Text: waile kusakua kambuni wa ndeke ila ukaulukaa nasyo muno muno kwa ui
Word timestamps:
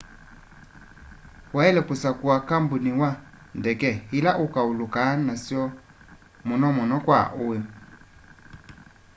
waile 1.53 1.81
kusakua 1.87 2.39
kambuni 2.47 2.91
wa 3.01 3.11
ndeke 3.59 4.07
ila 4.17 4.31
ukaulukaa 4.43 5.15
nasyo 5.25 5.63
muno 6.45 6.67
muno 6.77 6.97
kwa 7.05 7.19
ui 7.43 7.59